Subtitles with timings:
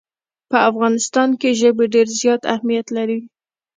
[0.49, 3.19] په افغانستان کې ژبې ډېر زیات اهمیت لري.